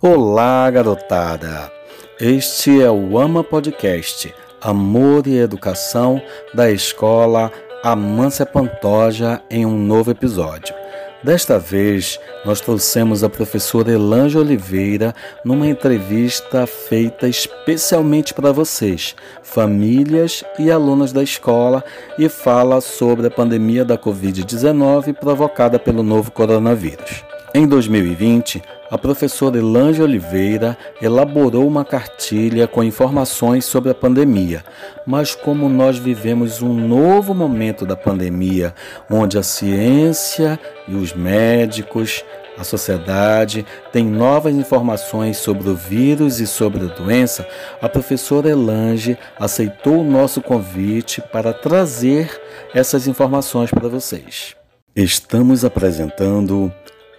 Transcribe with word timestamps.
Olá, 0.00 0.70
garotada! 0.70 1.72
Este 2.20 2.80
é 2.80 2.88
o 2.88 3.18
Ama 3.18 3.42
Podcast, 3.42 4.32
Amor 4.60 5.26
e 5.26 5.36
Educação 5.36 6.22
da 6.54 6.70
Escola 6.70 7.50
Amância 7.82 8.46
Pantoja 8.46 9.42
em 9.50 9.66
um 9.66 9.76
novo 9.76 10.12
episódio. 10.12 10.72
Desta 11.20 11.58
vez, 11.58 12.16
nós 12.44 12.60
trouxemos 12.60 13.24
a 13.24 13.28
professora 13.28 13.90
Elange 13.90 14.38
Oliveira 14.38 15.12
numa 15.44 15.66
entrevista 15.66 16.64
feita 16.64 17.26
especialmente 17.26 18.32
para 18.32 18.52
vocês, 18.52 19.16
famílias 19.42 20.44
e 20.60 20.70
alunos 20.70 21.12
da 21.12 21.24
escola, 21.24 21.82
e 22.16 22.28
fala 22.28 22.80
sobre 22.80 23.26
a 23.26 23.30
pandemia 23.32 23.84
da 23.84 23.98
Covid-19 23.98 25.12
provocada 25.14 25.76
pelo 25.76 26.04
novo 26.04 26.30
coronavírus. 26.30 27.24
Em 27.54 27.66
2020, 27.66 28.62
a 28.90 28.98
professora 28.98 29.56
Elange 29.56 30.02
Oliveira 30.02 30.76
elaborou 31.00 31.66
uma 31.66 31.82
cartilha 31.82 32.68
com 32.68 32.84
informações 32.84 33.64
sobre 33.64 33.90
a 33.90 33.94
pandemia, 33.94 34.62
mas 35.06 35.34
como 35.34 35.66
nós 35.66 35.96
vivemos 35.96 36.60
um 36.60 36.74
novo 36.74 37.34
momento 37.34 37.86
da 37.86 37.96
pandemia, 37.96 38.74
onde 39.10 39.38
a 39.38 39.42
ciência 39.42 40.60
e 40.86 40.94
os 40.94 41.14
médicos, 41.14 42.22
a 42.58 42.64
sociedade 42.64 43.64
têm 43.92 44.04
novas 44.04 44.54
informações 44.54 45.38
sobre 45.38 45.70
o 45.70 45.74
vírus 45.74 46.40
e 46.40 46.46
sobre 46.46 46.84
a 46.84 46.94
doença, 46.94 47.46
a 47.80 47.88
professora 47.88 48.50
Elange 48.50 49.16
aceitou 49.40 50.00
o 50.00 50.10
nosso 50.10 50.42
convite 50.42 51.22
para 51.32 51.54
trazer 51.54 52.30
essas 52.74 53.06
informações 53.06 53.70
para 53.70 53.88
vocês. 53.88 54.54
Estamos 54.94 55.64
apresentando 55.64 56.70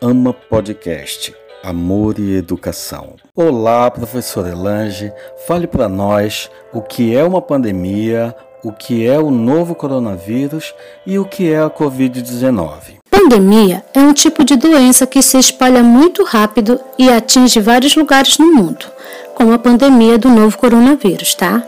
Ama 0.02 0.32
Podcast 0.32 1.36
Amor 1.62 2.20
e 2.20 2.38
Educação. 2.38 3.16
Olá, 3.36 3.92
professor 3.92 4.48
Elange. 4.48 5.12
Fale 5.46 5.68
para 5.68 5.90
nós 5.90 6.50
o 6.72 6.82
que 6.82 7.14
é 7.14 7.22
uma 7.22 7.42
pandemia, 7.42 8.34
o 8.64 8.72
que 8.72 9.06
é 9.06 9.20
o 9.20 9.30
novo 9.30 9.76
coronavírus 9.76 10.74
e 11.06 11.20
o 11.20 11.26
que 11.26 11.52
é 11.52 11.60
a 11.60 11.70
Covid-19. 11.70 13.00
Pandemia 13.12 13.84
é 13.94 14.00
um 14.00 14.14
tipo 14.14 14.46
de 14.46 14.56
doença 14.56 15.06
que 15.06 15.22
se 15.22 15.38
espalha 15.38 15.84
muito 15.84 16.24
rápido 16.24 16.80
e 16.98 17.10
atinge 17.10 17.60
vários 17.60 17.94
lugares 17.94 18.38
no 18.38 18.54
mundo, 18.56 18.86
como 19.36 19.52
a 19.52 19.60
pandemia 19.60 20.18
do 20.18 20.30
novo 20.30 20.58
coronavírus, 20.58 21.36
tá? 21.36 21.62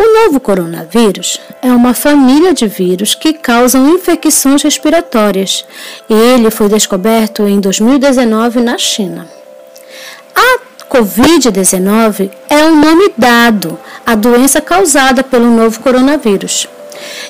O 0.00 0.24
novo 0.24 0.38
coronavírus 0.38 1.40
é 1.60 1.72
uma 1.72 1.92
família 1.92 2.54
de 2.54 2.68
vírus 2.68 3.16
que 3.16 3.32
causam 3.32 3.88
infecções 3.90 4.62
respiratórias. 4.62 5.64
Ele 6.08 6.50
foi 6.52 6.68
descoberto 6.68 7.42
em 7.48 7.58
2019 7.58 8.60
na 8.60 8.78
China. 8.78 9.28
A 10.34 10.58
Covid-19 10.88 12.30
é 12.48 12.64
o 12.64 12.68
um 12.68 12.80
nome 12.80 13.12
dado 13.18 13.76
à 14.06 14.14
doença 14.14 14.60
causada 14.60 15.24
pelo 15.24 15.50
novo 15.50 15.80
coronavírus 15.80 16.68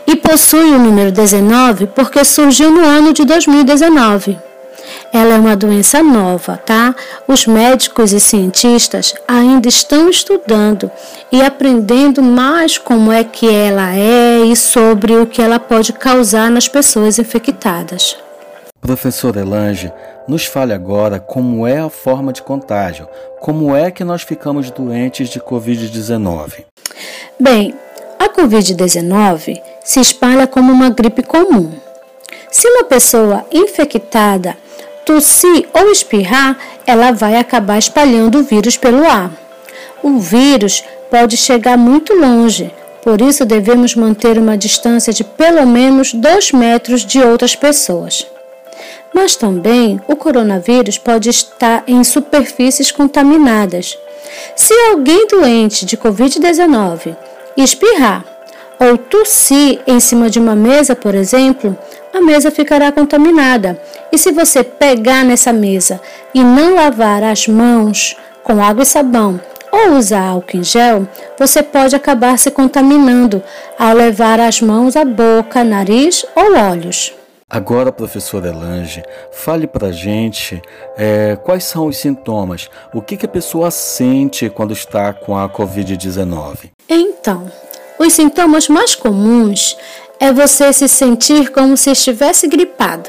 e 0.07 0.15
possui 0.15 0.71
o 0.71 0.79
número 0.79 1.11
19 1.11 1.87
porque 1.89 2.23
surgiu 2.23 2.71
no 2.71 2.85
ano 2.85 3.15
de 3.15 3.25
2019. 3.25 4.48
Ela 5.13 5.35
é 5.35 5.39
uma 5.39 5.57
doença 5.57 6.03
nova, 6.03 6.57
tá? 6.57 6.95
Os 7.27 7.47
médicos 7.47 8.13
e 8.13 8.21
cientistas 8.21 9.15
ainda 9.27 9.69
estão 9.69 10.09
estudando 10.09 10.91
e 11.33 11.41
aprendendo 11.41 12.23
mais 12.23 12.77
como 12.77 13.11
é 13.11 13.25
que 13.25 13.49
ela 13.49 13.95
é 13.95 14.41
e 14.45 14.55
sobre 14.55 15.17
o 15.17 15.27
que 15.27 15.41
ela 15.41 15.59
pode 15.59 15.93
causar 15.93 16.51
nas 16.51 16.69
pessoas 16.69 17.19
infectadas. 17.19 18.17
Professor 18.81 19.37
Elange, 19.37 19.93
nos 20.29 20.45
fale 20.45 20.73
agora 20.73 21.19
como 21.19 21.67
é 21.67 21.79
a 21.79 21.89
forma 21.89 22.33
de 22.33 22.43
contágio, 22.43 23.09
como 23.41 23.75
é 23.75 23.91
que 23.91 24.05
nós 24.05 24.23
ficamos 24.23 24.71
doentes 24.71 25.31
de 25.31 25.41
Covid-19. 25.41 26.65
Bem, 27.41 27.75
a 28.19 28.29
Covid-19 28.29 29.61
se 29.83 30.01
espalha 30.01 30.47
como 30.47 30.71
uma 30.71 30.91
gripe 30.91 31.23
comum. 31.23 31.73
Se 32.51 32.69
uma 32.69 32.85
pessoa 32.85 33.47
infectada 33.51 34.57
tossir 35.09 35.67
ou 35.73 35.91
espirrar, 35.91 36.59
ela 36.87 37.13
vai 37.13 37.37
acabar 37.37 37.79
espalhando 37.79 38.41
o 38.41 38.43
vírus 38.43 38.77
pelo 38.77 39.07
ar. 39.07 39.31
O 40.03 40.19
vírus 40.19 40.85
pode 41.11 41.35
chegar 41.35 41.79
muito 41.79 42.13
longe, 42.13 42.71
por 43.03 43.23
isso 43.23 43.47
devemos 43.47 43.95
manter 43.95 44.37
uma 44.37 44.55
distância 44.55 45.11
de 45.11 45.25
pelo 45.25 45.67
menos 45.67 46.13
2 46.13 46.53
metros 46.53 47.07
de 47.07 47.23
outras 47.23 47.57
pessoas. 47.57 48.27
Mas 49.15 49.35
também 49.35 49.99
o 50.07 50.15
coronavírus 50.15 50.99
pode 50.99 51.31
estar 51.31 51.85
em 51.87 52.05
superfícies 52.05 52.93
contaminadas. 52.93 53.99
Se 54.55 54.75
alguém 54.91 55.27
doente 55.27 55.87
de 55.87 55.97
Covid-19 55.97 57.17
espirrar 57.57 58.27
ou 58.79 58.99
tossir 58.99 59.81
em 59.87 59.99
cima 60.01 60.29
de 60.29 60.39
uma 60.39 60.55
mesa, 60.55 60.95
por 60.95 61.15
exemplo, 61.15 61.75
a 62.13 62.21
mesa 62.21 62.51
ficará 62.51 62.91
contaminada. 62.93 63.81
E 64.11 64.19
se 64.19 64.33
você 64.33 64.63
pegar 64.63 65.25
nessa 65.25 65.53
mesa 65.53 66.01
e 66.35 66.43
não 66.43 66.75
lavar 66.75 67.23
as 67.23 67.47
mãos 67.47 68.17
com 68.43 68.63
água 68.63 68.83
e 68.83 68.87
sabão 68.87 69.41
ou 69.71 69.93
usar 69.97 70.29
álcool 70.29 70.57
em 70.57 70.65
gel, 70.65 71.07
você 71.39 71.63
pode 71.63 71.95
acabar 71.95 72.39
se 72.39 72.51
contaminando 72.51 73.43
ao 73.79 73.95
levar 73.95 74.41
as 74.41 74.61
mãos 74.61 74.97
à 74.97 75.05
boca, 75.05 75.63
nariz 75.63 76.25
ou 76.35 76.57
olhos. 76.57 77.13
Agora, 77.51 77.91
professor 77.91 78.45
Elange, 78.45 79.03
fale 79.33 79.67
para 79.67 79.89
a 79.89 79.93
gente 79.93 80.61
é, 80.99 81.35
quais 81.35 81.65
são 81.65 81.87
os 81.87 81.97
sintomas, 81.97 82.69
o 82.93 83.01
que, 83.01 83.17
que 83.17 83.25
a 83.25 83.29
pessoa 83.29 83.71
sente 83.71 84.51
quando 84.51 84.75
está 84.75 85.15
com 85.15 85.37
a 85.37 85.49
Covid-19. 85.49 86.71
Então, 86.87 87.51
os 87.99 88.13
sintomas 88.13 88.69
mais 88.69 88.95
comuns 88.95 89.79
é 90.21 90.33
você 90.33 90.73
se 90.73 90.89
sentir 90.89 91.51
como 91.51 91.77
se 91.77 91.91
estivesse 91.91 92.47
gripado. 92.47 93.09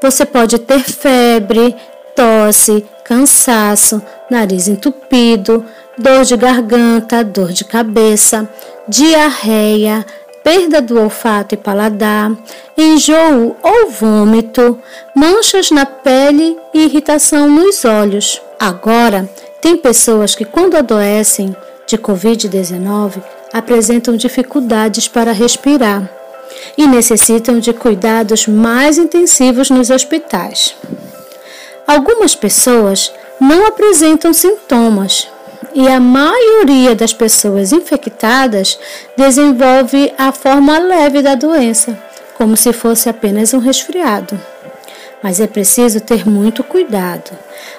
Você 0.00 0.24
pode 0.24 0.58
ter 0.58 0.80
febre, 0.80 1.76
tosse, 2.16 2.84
cansaço, 3.04 4.02
nariz 4.30 4.66
entupido, 4.66 5.64
dor 5.96 6.24
de 6.24 6.36
garganta, 6.36 7.22
dor 7.22 7.52
de 7.52 7.64
cabeça, 7.64 8.48
diarreia, 8.88 10.04
perda 10.42 10.82
do 10.82 11.00
olfato 11.00 11.54
e 11.54 11.58
paladar, 11.58 12.32
enjoo 12.76 13.56
ou 13.62 13.90
vômito, 13.90 14.78
manchas 15.14 15.70
na 15.70 15.86
pele 15.86 16.56
e 16.74 16.84
irritação 16.84 17.48
nos 17.48 17.84
olhos. 17.84 18.42
Agora, 18.58 19.30
tem 19.60 19.76
pessoas 19.76 20.34
que, 20.34 20.44
quando 20.44 20.76
adoecem 20.76 21.54
de 21.86 21.96
Covid-19, 21.96 23.22
apresentam 23.52 24.16
dificuldades 24.16 25.06
para 25.06 25.30
respirar 25.30 26.21
e 26.76 26.86
necessitam 26.86 27.58
de 27.58 27.72
cuidados 27.72 28.46
mais 28.46 28.98
intensivos 28.98 29.70
nos 29.70 29.90
hospitais. 29.90 30.74
Algumas 31.86 32.34
pessoas 32.34 33.12
não 33.40 33.66
apresentam 33.66 34.32
sintomas 34.32 35.28
e 35.74 35.88
a 35.88 35.98
maioria 35.98 36.94
das 36.94 37.12
pessoas 37.12 37.72
infectadas 37.72 38.78
desenvolve 39.16 40.12
a 40.18 40.32
forma 40.32 40.78
leve 40.78 41.22
da 41.22 41.34
doença, 41.34 41.98
como 42.36 42.56
se 42.56 42.72
fosse 42.72 43.08
apenas 43.08 43.54
um 43.54 43.58
resfriado. 43.58 44.38
Mas 45.22 45.40
é 45.40 45.46
preciso 45.46 46.00
ter 46.00 46.28
muito 46.28 46.64
cuidado. 46.64 47.30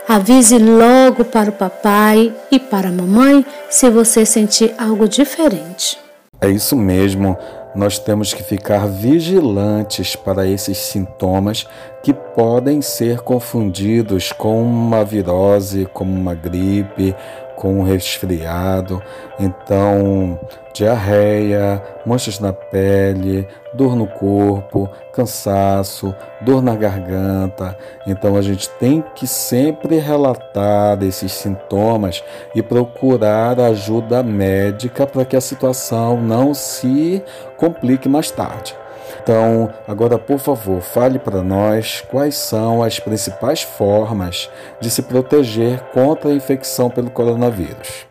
Avise 0.07 0.57
logo 0.57 1.25
para 1.25 1.50
o 1.50 1.53
papai 1.53 2.33
e 2.50 2.57
para 2.57 2.88
a 2.88 2.91
mamãe 2.91 3.45
se 3.69 3.89
você 3.89 4.25
sentir 4.25 4.73
algo 4.77 5.07
diferente. 5.07 6.00
É 6.39 6.50
isso 6.50 6.75
mesmo. 6.75 7.38
Nós 7.75 7.97
temos 7.97 8.34
que 8.34 8.44
ficar 8.44 8.88
vigilantes 8.88 10.16
para 10.16 10.45
esses 10.47 10.78
sintomas 10.78 11.67
que 12.03 12.13
podem 12.13 12.81
ser 12.81 13.22
confundidos 13.22 14.31
com 14.31 14.61
uma 14.61 15.03
virose, 15.03 15.88
como 15.91 16.13
uma 16.13 16.35
gripe, 16.35 17.16
com 17.63 17.81
resfriado, 17.81 19.01
então 19.39 20.38
diarreia, 20.74 21.81
manchas 22.06 22.38
na 22.38 22.51
pele, 22.51 23.48
dor 23.74 23.95
no 23.95 24.06
corpo, 24.06 24.89
cansaço, 25.13 26.13
dor 26.42 26.62
na 26.62 26.75
garganta. 26.75 27.77
Então 28.06 28.36
a 28.36 28.42
gente 28.42 28.69
tem 28.71 29.01
que 29.15 29.25
sempre 29.25 29.98
relatar 29.98 31.01
esses 31.04 31.31
sintomas 31.31 32.21
e 32.54 32.62
procurar 32.62 33.57
ajuda 33.62 34.21
médica 34.21 35.07
para 35.07 35.24
que 35.24 35.38
a 35.38 35.42
situação 35.42 36.19
não 36.19 36.54
se 36.54 37.24
complique 37.56 38.10
mais 38.10 38.30
tarde. 38.30 38.75
Então, 39.21 39.73
agora 39.88 40.17
por 40.17 40.39
favor, 40.39 40.81
fale 40.81 41.19
para 41.19 41.41
nós 41.41 42.03
quais 42.09 42.35
são 42.35 42.83
as 42.83 43.00
principais 43.00 43.61
formas 43.61 44.50
de 44.81 44.89
se 44.89 45.01
proteger 45.03 45.79
contra 45.94 46.29
a 46.29 46.33
infecção 46.33 46.89
pelo 46.89 47.09
coronavírus. 47.09 48.05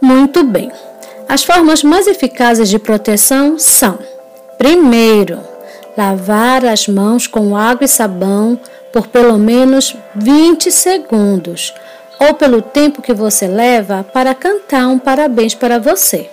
Muito 0.00 0.42
bem. 0.44 0.72
As 1.28 1.44
formas 1.44 1.82
mais 1.82 2.06
eficazes 2.06 2.68
de 2.68 2.78
proteção 2.78 3.58
são: 3.58 3.98
primeiro, 4.58 5.38
lavar 5.96 6.64
as 6.64 6.88
mãos 6.88 7.26
com 7.26 7.56
água 7.56 7.84
e 7.84 7.88
sabão 7.88 8.58
por 8.92 9.06
pelo 9.06 9.38
menos 9.38 9.96
20 10.14 10.70
segundos 10.70 11.72
ou 12.20 12.34
pelo 12.34 12.60
tempo 12.60 13.02
que 13.02 13.14
você 13.14 13.46
leva 13.46 14.04
para 14.04 14.34
cantar 14.34 14.88
um 14.88 14.98
parabéns 14.98 15.54
para 15.54 15.78
você. 15.78 16.28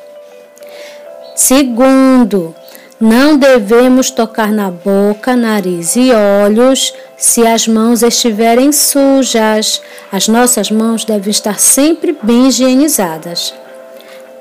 Segundo, 1.36 2.54
não 3.00 3.38
devemos 3.38 4.12
tocar 4.12 4.52
na 4.52 4.70
boca, 4.70 5.36
nariz 5.36 5.96
e 5.96 6.12
olhos 6.12 6.94
se 7.16 7.48
as 7.48 7.66
mãos 7.68 8.04
estiverem 8.04 8.72
sujas. 8.74 9.82
As 10.12 10.28
nossas 10.28 10.70
mãos 10.70 11.06
devem 11.06 11.32
estar 11.32 11.60
sempre 11.60 12.18
bem 12.22 12.48
higienizadas. 12.48 13.54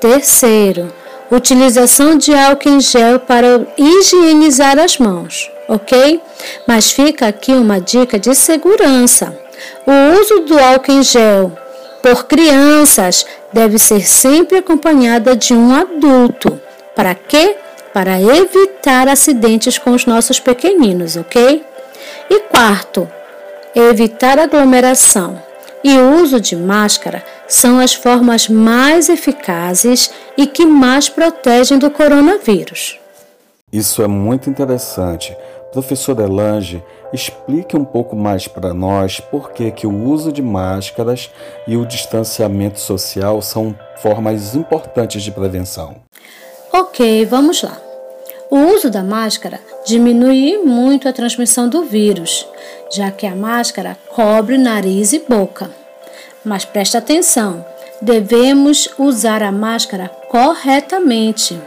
Terceiro, 0.01 0.91
utilização 1.31 2.17
de 2.17 2.33
álcool 2.33 2.69
em 2.69 2.81
gel 2.81 3.19
para 3.19 3.65
higienizar 3.77 4.77
as 4.77 4.97
mãos, 4.97 5.49
ok? 5.67 6.21
Mas 6.67 6.91
fica 6.91 7.27
aqui 7.27 7.53
uma 7.53 7.79
dica 7.79 8.19
de 8.19 8.35
segurança. 8.35 9.37
O 9.85 10.19
uso 10.19 10.41
do 10.41 10.59
álcool 10.59 10.91
em 10.91 11.03
gel 11.03 11.51
por 12.01 12.25
crianças 12.25 13.25
deve 13.53 13.77
ser 13.77 14.05
sempre 14.05 14.57
acompanhada 14.57 15.35
de 15.35 15.53
um 15.53 15.73
adulto. 15.73 16.59
Para 16.95 17.15
quê? 17.15 17.55
Para 17.93 18.21
evitar 18.21 19.07
acidentes 19.07 19.77
com 19.77 19.91
os 19.91 20.05
nossos 20.05 20.39
pequeninos, 20.39 21.15
ok? 21.15 21.63
E 22.29 22.39
quarto, 22.41 23.09
evitar 23.75 24.39
aglomeração 24.39 25.41
e 25.83 25.97
o 25.97 26.21
uso 26.21 26.39
de 26.39 26.55
máscara 26.55 27.23
são 27.47 27.79
as 27.79 27.93
formas 27.93 28.47
mais 28.47 29.09
eficazes 29.09 30.11
e 30.37 30.45
que 30.45 30.65
mais 30.65 31.09
protegem 31.09 31.79
do 31.79 31.89
coronavírus. 31.89 32.99
Isso 33.71 34.01
é 34.01 34.07
muito 34.07 34.49
interessante. 34.49 35.35
Professor 35.71 36.19
Elange, 36.19 36.83
explique 37.13 37.77
um 37.77 37.85
pouco 37.85 38.15
mais 38.15 38.47
para 38.47 38.73
nós 38.73 39.19
por 39.19 39.51
que, 39.51 39.71
que 39.71 39.85
o 39.85 40.03
uso 40.03 40.31
de 40.31 40.41
máscaras 40.41 41.29
e 41.67 41.77
o 41.77 41.85
distanciamento 41.85 42.79
social 42.79 43.41
são 43.41 43.75
formas 43.97 44.55
importantes 44.55 45.21
de 45.21 45.31
prevenção. 45.31 45.97
Ok, 46.71 47.25
vamos 47.25 47.63
lá. 47.63 47.81
O 48.47 48.57
uso 48.75 48.91
da 48.91 49.03
máscara 49.03 49.59
diminui 49.87 50.59
muito 50.59 51.09
a 51.09 51.13
transmissão 51.13 51.67
do 51.67 51.83
vírus, 51.83 52.47
já 52.91 53.09
que 53.09 53.25
a 53.25 53.35
máscara 53.35 53.97
cobre 54.07 54.55
nariz 54.55 55.11
e 55.11 55.19
boca. 55.27 55.71
Mas 56.45 56.65
preste 56.65 56.95
atenção, 56.95 57.65
devemos 57.99 58.87
usar 58.99 59.41
a 59.41 59.51
máscara 59.51 60.09
corretamente. 60.29 61.59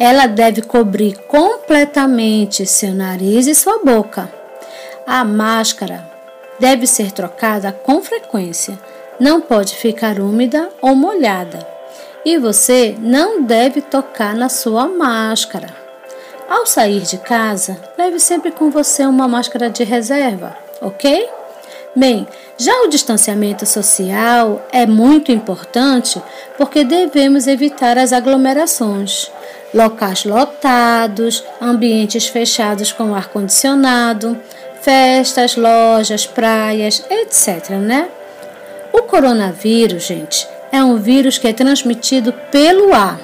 Ela 0.00 0.26
deve 0.26 0.62
cobrir 0.62 1.16
completamente 1.28 2.66
seu 2.66 2.92
nariz 2.92 3.46
e 3.46 3.54
sua 3.54 3.78
boca. 3.84 4.32
A 5.06 5.24
máscara 5.24 6.04
deve 6.58 6.88
ser 6.88 7.12
trocada 7.12 7.70
com 7.70 8.02
frequência, 8.02 8.76
não 9.20 9.40
pode 9.40 9.76
ficar 9.76 10.18
úmida 10.18 10.70
ou 10.82 10.96
molhada 10.96 11.79
e 12.24 12.38
você 12.38 12.96
não 12.98 13.42
deve 13.42 13.80
tocar 13.80 14.34
na 14.34 14.48
sua 14.48 14.86
máscara. 14.86 15.68
Ao 16.48 16.66
sair 16.66 17.02
de 17.02 17.18
casa, 17.18 17.80
leve 17.96 18.18
sempre 18.18 18.50
com 18.50 18.70
você 18.70 19.04
uma 19.06 19.28
máscara 19.28 19.70
de 19.70 19.84
reserva, 19.84 20.56
ok? 20.80 21.28
Bem, 21.94 22.26
já 22.58 22.72
o 22.82 22.88
distanciamento 22.88 23.66
social 23.66 24.64
é 24.70 24.86
muito 24.86 25.32
importante 25.32 26.22
porque 26.56 26.84
devemos 26.84 27.46
evitar 27.46 27.98
as 27.98 28.12
aglomerações, 28.12 29.30
locais 29.72 30.24
lotados, 30.24 31.44
ambientes 31.60 32.26
fechados 32.26 32.92
com 32.92 33.14
ar-condicionado, 33.14 34.38
festas, 34.82 35.56
lojas, 35.56 36.26
praias, 36.26 37.04
etc. 37.10 37.70
Né? 37.70 38.08
O 38.92 39.02
coronavírus, 39.02 40.04
gente, 40.04 40.46
é 40.72 40.82
um 40.82 40.96
vírus 40.96 41.38
que 41.38 41.48
é 41.48 41.52
transmitido 41.52 42.32
pelo 42.50 42.92
ar. 42.92 43.20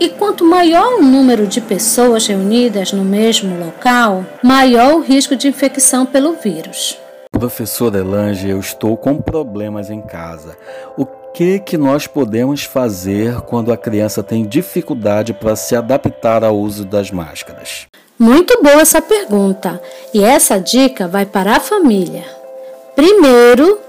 E 0.00 0.08
quanto 0.08 0.44
maior 0.44 0.94
o 0.94 1.02
número 1.02 1.46
de 1.46 1.60
pessoas 1.60 2.26
reunidas 2.26 2.92
no 2.92 3.04
mesmo 3.04 3.58
local, 3.58 4.24
maior 4.42 4.94
o 4.94 5.00
risco 5.00 5.36
de 5.36 5.48
infecção 5.48 6.04
pelo 6.04 6.34
vírus. 6.34 6.98
Professor 7.30 7.94
Elange, 7.94 8.48
eu 8.48 8.58
estou 8.58 8.96
com 8.96 9.20
problemas 9.20 9.90
em 9.90 10.00
casa. 10.00 10.56
O 10.96 11.04
que 11.04 11.58
que 11.58 11.76
nós 11.76 12.06
podemos 12.06 12.62
fazer 12.62 13.40
quando 13.42 13.72
a 13.72 13.76
criança 13.76 14.22
tem 14.22 14.46
dificuldade 14.46 15.32
para 15.32 15.56
se 15.56 15.74
adaptar 15.74 16.44
ao 16.44 16.56
uso 16.56 16.84
das 16.84 17.10
máscaras? 17.10 17.86
Muito 18.18 18.62
boa 18.62 18.80
essa 18.80 19.02
pergunta. 19.02 19.80
E 20.12 20.22
essa 20.22 20.58
dica 20.58 21.08
vai 21.08 21.26
para 21.26 21.56
a 21.56 21.60
família. 21.60 22.24
Primeiro, 22.94 23.80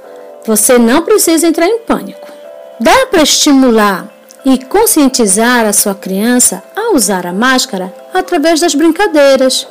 você 0.46 0.80
não 0.80 1.04
precisa 1.04 1.48
entrar 1.48 1.68
em 1.68 1.80
pânico. 1.80 2.35
Dá 2.80 3.06
para 3.10 3.24
estimular 3.24 4.08
e 4.44 4.58
conscientizar 4.66 5.66
a 5.66 5.72
sua 5.72 5.96
criança 5.96 6.62
a 6.76 6.94
usar 6.94 7.26
a 7.26 7.32
máscara 7.32 7.94
através 8.14 8.60
das 8.60 8.76
brincadeiras. 8.76 9.66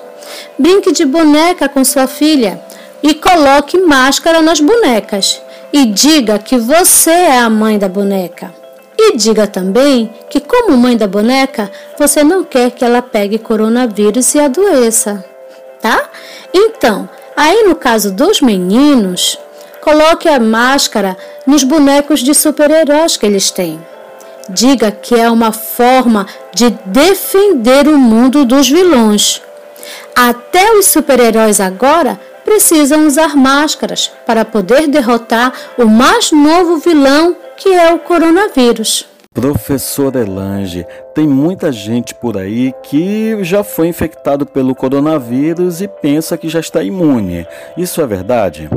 Brinque 0.58 0.90
de 0.90 1.04
boneca 1.04 1.68
com 1.68 1.84
sua 1.84 2.06
filha 2.06 2.60
e 3.02 3.12
coloque 3.14 3.78
máscara 3.78 4.40
nas 4.40 4.58
bonecas. 4.58 5.40
E 5.70 5.86
diga 5.86 6.38
que 6.38 6.56
você 6.56 7.10
é 7.10 7.38
a 7.38 7.50
mãe 7.50 7.78
da 7.78 7.88
boneca. 7.88 8.54
E 8.96 9.16
diga 9.16 9.46
também 9.46 10.10
que, 10.30 10.40
como 10.40 10.76
mãe 10.76 10.96
da 10.96 11.06
boneca, 11.06 11.70
você 11.98 12.24
não 12.24 12.42
quer 12.44 12.70
que 12.70 12.84
ela 12.84 13.02
pegue 13.02 13.38
coronavírus 13.38 14.34
e 14.34 14.38
adoeça, 14.38 15.24
tá? 15.80 16.08
Então, 16.54 17.08
aí 17.36 17.64
no 17.64 17.74
caso 17.74 18.12
dos 18.12 18.40
meninos, 18.40 19.36
Coloque 19.84 20.30
a 20.30 20.40
máscara 20.40 21.14
nos 21.46 21.62
bonecos 21.62 22.20
de 22.20 22.34
super-heróis 22.34 23.18
que 23.18 23.26
eles 23.26 23.50
têm. 23.50 23.78
Diga 24.48 24.90
que 24.90 25.14
é 25.14 25.30
uma 25.30 25.52
forma 25.52 26.26
de 26.54 26.70
defender 26.86 27.86
o 27.86 27.98
mundo 27.98 28.46
dos 28.46 28.66
vilões. 28.66 29.42
Até 30.16 30.72
os 30.72 30.86
super-heróis 30.86 31.60
agora 31.60 32.18
precisam 32.46 33.06
usar 33.06 33.36
máscaras 33.36 34.10
para 34.26 34.42
poder 34.42 34.88
derrotar 34.88 35.52
o 35.76 35.84
mais 35.84 36.32
novo 36.32 36.78
vilão 36.78 37.36
que 37.54 37.68
é 37.68 37.92
o 37.92 37.98
coronavírus. 37.98 39.06
Professor 39.34 40.14
Elange, 40.16 40.86
tem 41.12 41.26
muita 41.26 41.72
gente 41.72 42.14
por 42.14 42.38
aí 42.38 42.72
que 42.84 43.36
já 43.42 43.62
foi 43.62 43.88
infectado 43.88 44.46
pelo 44.46 44.74
coronavírus 44.76 45.82
e 45.82 45.88
pensa 45.88 46.38
que 46.38 46.48
já 46.48 46.60
está 46.60 46.82
imune. 46.82 47.44
Isso 47.76 48.00
é 48.00 48.06
verdade? 48.06 48.70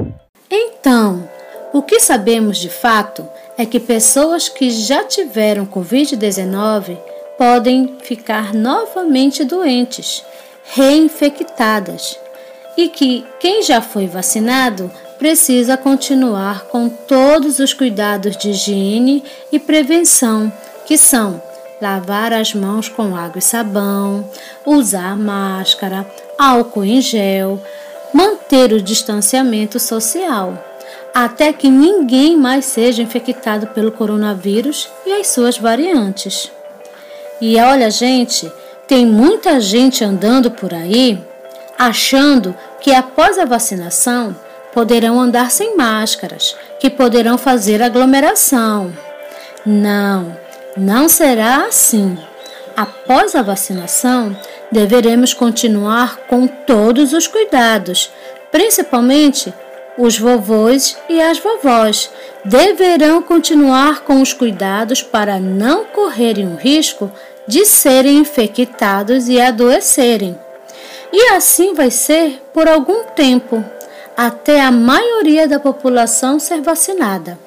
Então, 0.49 1.29
o 1.73 1.81
que 1.81 1.99
sabemos 1.99 2.57
de 2.57 2.69
fato 2.69 3.27
é 3.57 3.65
que 3.65 3.79
pessoas 3.79 4.47
que 4.47 4.69
já 4.69 5.03
tiveram 5.03 5.65
Covid-19 5.65 6.97
podem 7.37 7.97
ficar 8.01 8.53
novamente 8.53 9.43
doentes, 9.43 10.23
reinfectadas, 10.73 12.17
e 12.77 12.89
que 12.89 13.25
quem 13.39 13.61
já 13.61 13.81
foi 13.81 14.07
vacinado 14.07 14.89
precisa 15.17 15.75
continuar 15.75 16.65
com 16.65 16.87
todos 16.87 17.59
os 17.59 17.73
cuidados 17.73 18.37
de 18.37 18.51
higiene 18.51 19.23
e 19.51 19.59
prevenção, 19.59 20.51
que 20.85 20.97
são 20.97 21.41
lavar 21.81 22.31
as 22.33 22.53
mãos 22.53 22.87
com 22.87 23.15
água 23.15 23.39
e 23.39 23.41
sabão, 23.41 24.29
usar 24.65 25.17
máscara, 25.17 26.05
álcool 26.37 26.85
em 26.85 27.01
gel, 27.01 27.61
manter 28.13 28.73
o 28.73 28.81
distanciamento 28.81 29.79
social 29.79 30.63
até 31.13 31.51
que 31.51 31.69
ninguém 31.69 32.37
mais 32.37 32.65
seja 32.65 33.01
infectado 33.01 33.67
pelo 33.67 33.91
coronavírus 33.91 34.87
e 35.03 35.13
as 35.13 35.27
suas 35.27 35.57
variantes. 35.57 36.51
E 37.41 37.59
olha, 37.59 37.89
gente, 37.89 38.51
tem 38.87 39.03
muita 39.05 39.59
gente 39.59 40.03
andando 40.03 40.51
por 40.51 40.73
aí 40.73 41.19
achando 41.77 42.55
que 42.79 42.93
após 42.93 43.37
a 43.37 43.45
vacinação 43.45 44.35
poderão 44.73 45.19
andar 45.19 45.49
sem 45.49 45.75
máscaras, 45.75 46.55
que 46.79 46.89
poderão 46.89 47.37
fazer 47.37 47.81
aglomeração. 47.81 48.93
Não, 49.65 50.37
não 50.75 51.09
será 51.09 51.65
assim. 51.65 52.17
Após 52.77 53.33
a 53.33 53.41
vacinação, 53.41 54.37
deveremos 54.71 55.33
continuar 55.33 56.17
com 56.27 56.45
todos 56.45 57.11
os 57.11 57.25
cuidados, 57.25 58.11
principalmente 58.51 59.51
os 59.97 60.19
vovôs 60.19 60.95
e 61.09 61.19
as 61.19 61.39
vovós 61.39 62.11
deverão 62.45 63.19
continuar 63.23 64.01
com 64.01 64.21
os 64.21 64.31
cuidados 64.31 65.01
para 65.01 65.39
não 65.39 65.85
correrem 65.85 66.53
o 66.53 66.55
risco 66.55 67.11
de 67.47 67.65
serem 67.65 68.19
infectados 68.19 69.27
e 69.27 69.41
adoecerem. 69.41 70.37
E 71.11 71.29
assim 71.31 71.73
vai 71.73 71.89
ser 71.89 72.43
por 72.53 72.67
algum 72.67 73.05
tempo, 73.05 73.65
até 74.15 74.61
a 74.61 74.71
maioria 74.71 75.47
da 75.47 75.59
população 75.59 76.37
ser 76.37 76.61
vacinada. 76.61 77.46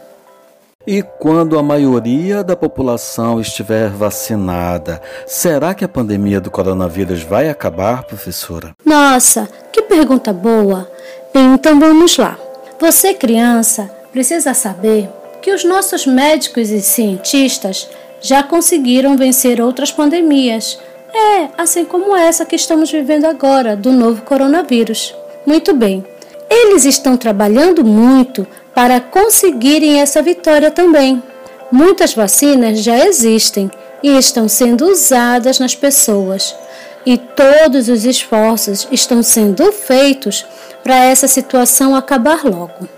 E 0.86 1.02
quando 1.02 1.58
a 1.58 1.62
maioria 1.62 2.42
da 2.42 2.56
população 2.56 3.38
estiver 3.38 3.90
vacinada, 3.90 4.98
será 5.26 5.74
que 5.74 5.84
a 5.84 5.88
pandemia 5.88 6.40
do 6.40 6.50
coronavírus 6.50 7.22
vai 7.22 7.50
acabar, 7.50 8.04
professora? 8.04 8.74
Nossa, 8.82 9.46
que 9.70 9.82
pergunta 9.82 10.32
boa! 10.32 10.90
Então 11.34 11.78
vamos 11.78 12.16
lá. 12.16 12.38
Você, 12.80 13.12
criança, 13.12 13.90
precisa 14.10 14.54
saber 14.54 15.10
que 15.42 15.52
os 15.52 15.64
nossos 15.64 16.06
médicos 16.06 16.70
e 16.70 16.80
cientistas 16.80 17.86
já 18.22 18.42
conseguiram 18.42 19.18
vencer 19.18 19.60
outras 19.60 19.92
pandemias. 19.92 20.78
É, 21.12 21.48
assim 21.58 21.84
como 21.84 22.16
essa 22.16 22.46
que 22.46 22.56
estamos 22.56 22.90
vivendo 22.90 23.26
agora, 23.26 23.76
do 23.76 23.92
novo 23.92 24.22
coronavírus. 24.22 25.14
Muito 25.44 25.74
bem, 25.74 26.02
eles 26.48 26.86
estão 26.86 27.18
trabalhando 27.18 27.84
muito 27.84 28.46
para 28.80 28.98
conseguirem 28.98 30.00
essa 30.00 30.22
vitória 30.22 30.70
também. 30.70 31.22
Muitas 31.70 32.14
vacinas 32.14 32.82
já 32.82 33.04
existem 33.04 33.70
e 34.02 34.16
estão 34.16 34.48
sendo 34.48 34.86
usadas 34.86 35.58
nas 35.58 35.74
pessoas, 35.74 36.56
e 37.04 37.18
todos 37.18 37.90
os 37.90 38.06
esforços 38.06 38.88
estão 38.90 39.22
sendo 39.22 39.70
feitos 39.70 40.46
para 40.82 40.96
essa 40.96 41.28
situação 41.28 41.94
acabar 41.94 42.42
logo. 42.42 42.88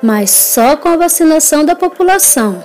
Mas 0.00 0.30
só 0.30 0.76
com 0.76 0.88
a 0.88 0.96
vacinação 0.96 1.64
da 1.64 1.74
população, 1.74 2.62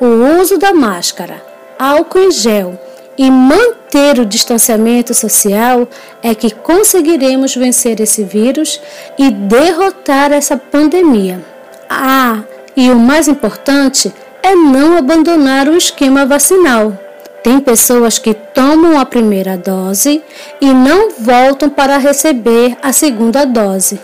o 0.00 0.40
uso 0.40 0.58
da 0.58 0.74
máscara, 0.74 1.40
álcool 1.78 2.18
em 2.18 2.30
gel 2.32 2.76
e 3.16 3.30
manter 3.30 4.18
o 4.18 4.26
distanciamento 4.26 5.14
social 5.14 5.86
é 6.20 6.34
que 6.34 6.50
conseguiremos 6.50 7.54
vencer 7.54 8.00
esse 8.00 8.24
vírus 8.24 8.80
e 9.16 9.30
derrotar 9.30 10.32
essa 10.32 10.56
pandemia. 10.56 11.57
Ah, 11.88 12.42
e 12.76 12.90
o 12.90 12.96
mais 12.96 13.28
importante 13.28 14.12
é 14.42 14.54
não 14.54 14.96
abandonar 14.96 15.68
o 15.68 15.76
esquema 15.76 16.26
vacinal. 16.26 16.96
Tem 17.42 17.60
pessoas 17.60 18.18
que 18.18 18.34
tomam 18.34 18.98
a 18.98 19.06
primeira 19.06 19.56
dose 19.56 20.22
e 20.60 20.72
não 20.72 21.10
voltam 21.18 21.70
para 21.70 21.96
receber 21.96 22.76
a 22.82 22.92
segunda 22.92 23.44
dose. 23.44 23.98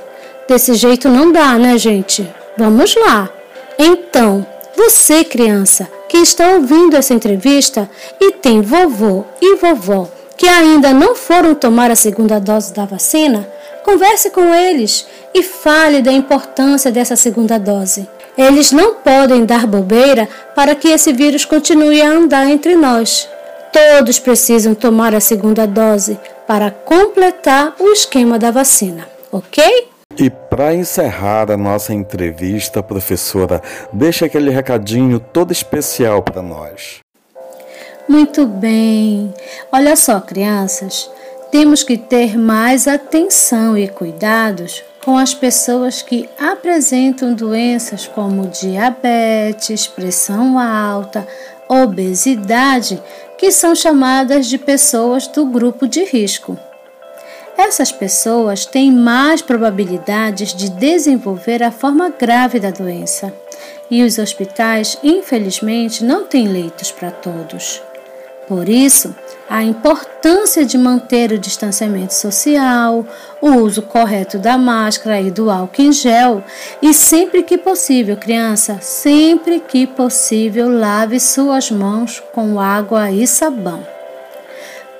Desse 0.49 0.75
jeito 0.75 1.09
não 1.09 1.31
dá, 1.31 1.59
né, 1.59 1.77
gente? 1.77 2.29
Vamos 2.57 2.95
lá. 2.95 3.29
Então, 3.79 4.47
você, 4.77 5.25
criança, 5.25 5.89
que 6.09 6.19
está 6.19 6.49
ouvindo 6.51 6.97
essa 6.97 7.13
entrevista 7.13 7.89
e 8.21 8.33
tem 8.33 8.61
vovô 8.61 9.25
e 9.41 9.57
vovó 9.57 10.09
que 10.37 10.47
ainda 10.47 10.93
não 10.93 11.15
foram 11.15 11.55
tomar 11.55 11.91
a 11.91 11.97
segunda 11.97 12.39
dose 12.39 12.73
da 12.73 12.85
vacina, 12.85 13.49
converse 13.85 14.31
com 14.31 14.53
eles 14.55 15.07
e 15.33 15.43
fale 15.43 16.01
da 16.03 16.13
importância 16.13 16.91
dessa 16.91 17.17
segunda 17.17 17.59
dose. 17.59 18.09
Eles 18.37 18.73
não 18.73 18.97
podem 18.97 19.45
dar 19.45 19.67
bobeira 19.67 20.29
para 20.57 20.75
que 20.75 20.89
esse 20.89 21.13
vírus 21.13 21.45
continue 21.45 22.03
a 22.03 22.09
andar 22.09 22.49
entre 22.49 22.75
nós. 22.75 23.29
Todos 23.73 24.19
precisam 24.19 24.75
tomar 24.75 25.15
a 25.15 25.21
segunda 25.21 25.67
dose 25.67 26.19
para 26.47 26.71
completar 26.71 27.75
o 27.79 27.91
esquema 27.91 28.39
da 28.39 28.51
vacina, 28.51 29.09
ok? 29.31 29.89
E 30.17 30.31
para 30.31 30.75
encerrar 30.75 31.51
a 31.51 31.57
nossa 31.57 31.93
entrevista, 31.93 32.83
professora, 32.83 33.61
deixa 33.93 34.27
aquele 34.27 34.51
recadinho 34.51 35.19
todo 35.19 35.53
especial 35.53 36.23
para 36.23 36.41
nós. 36.41 37.04
Muito 38.09 38.47
bem. 38.47 39.33
Olha 39.73 39.97
só, 39.97 40.21
crianças, 40.21 41.11
temos 41.51 41.83
que 41.83 41.97
ter 41.97 42.39
mais 42.39 42.87
atenção 42.87 43.79
e 43.79 43.89
cuidados 43.89 44.83
com 45.05 45.17
as 45.17 45.35
pessoas 45.35 46.03
que 46.03 46.29
apresentam 46.39 47.35
doenças 47.35 48.07
como 48.07 48.49
diabetes, 48.49 49.87
pressão 49.87 50.59
alta, 50.59 51.27
obesidade, 51.69 53.03
que 53.39 53.51
são 53.51 53.75
chamadas 53.75 54.47
de 54.47 54.59
pessoas 54.59 55.27
do 55.27 55.47
grupo 55.47 55.87
de 55.87 56.05
risco. 56.05 56.59
Essas 57.57 57.93
pessoas 57.93 58.67
têm 58.67 58.91
mais 58.91 59.41
probabilidades 59.41 60.55
de 60.55 60.69
desenvolver 60.69 61.63
a 61.63 61.71
forma 61.71 62.11
grave 62.11 62.59
da 62.59 62.71
doença, 62.71 63.33
e 63.91 64.03
os 64.03 64.19
hospitais, 64.19 64.99
infelizmente, 65.03 66.03
não 66.05 66.25
têm 66.25 66.49
leitos 66.49 66.91
para 66.91 67.11
todos. 67.11 67.81
Por 68.47 68.69
isso, 68.69 69.15
a 69.49 69.63
importância 69.63 70.65
de 70.65 70.77
manter 70.77 71.33
o 71.33 71.39
distanciamento 71.39 72.13
social, 72.13 73.07
o 73.41 73.53
uso 73.53 73.83
correto 73.83 74.39
da 74.39 74.59
máscara 74.59 75.21
e 75.21 75.31
do 75.31 75.51
álcool 75.51 75.83
em 75.83 75.93
gel 75.93 76.43
e 76.83 76.93
sempre 76.93 77.43
que 77.43 77.57
possível, 77.57 78.17
criança, 78.17 78.79
sempre 78.81 79.61
que 79.61 79.87
possível, 79.87 80.69
lave 80.69 81.19
suas 81.19 81.71
mãos 81.71 82.23
com 82.33 82.61
água 82.61 83.11
e 83.11 83.27
sabão. 83.27 83.87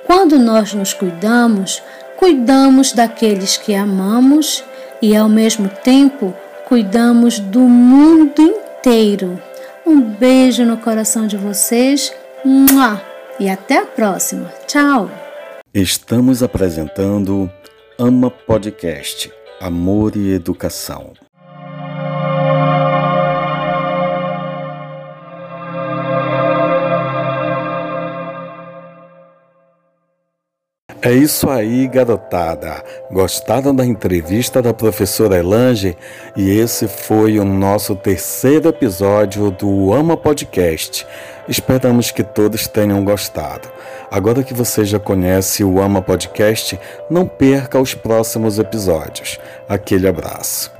Quando 0.05 0.39
nós 0.39 0.73
nos 0.73 0.93
cuidamos, 0.93 1.83
cuidamos 2.17 2.93
daqueles 2.93 3.57
que 3.57 3.75
amamos 3.75 4.63
e 5.01 5.15
ao 5.15 5.29
mesmo 5.29 5.69
tempo 5.69 6.33
cuidamos 6.67 7.39
do 7.39 7.61
mundo 7.61 8.41
inteiro. 8.41 9.41
Um 9.85 10.01
beijo 10.01 10.63
no 10.65 10.77
coração 10.77 11.27
de 11.27 11.37
vocês. 11.37 12.11
Mua! 12.43 13.14
E 13.39 13.49
até 13.49 13.79
a 13.79 13.85
próxima. 13.85 14.47
Tchau! 14.67 15.09
Estamos 15.73 16.41
apresentando 16.41 17.51
Ama 17.99 18.29
Podcast 18.29 19.31
Amor 19.59 20.15
e 20.15 20.33
Educação. 20.33 21.13
É 31.05 31.13
isso 31.13 31.47
aí, 31.51 31.87
garotada. 31.87 32.83
Gostaram 33.11 33.75
da 33.75 33.85
entrevista 33.85 34.59
da 34.59 34.73
professora 34.73 35.37
Elange? 35.37 35.95
E 36.35 36.49
esse 36.49 36.87
foi 36.87 37.37
o 37.37 37.45
nosso 37.45 37.95
terceiro 37.95 38.69
episódio 38.69 39.51
do 39.51 39.93
Ama 39.93 40.17
Podcast. 40.17 41.05
Esperamos 41.47 42.09
que 42.09 42.23
todos 42.23 42.67
tenham 42.67 43.05
gostado. 43.05 43.69
Agora 44.09 44.43
que 44.43 44.51
você 44.51 44.83
já 44.83 44.97
conhece 44.97 45.63
o 45.63 45.79
Ama 45.79 46.01
Podcast, 46.01 46.79
não 47.07 47.27
perca 47.27 47.79
os 47.79 47.93
próximos 47.93 48.57
episódios. 48.57 49.39
Aquele 49.69 50.07
abraço. 50.07 50.71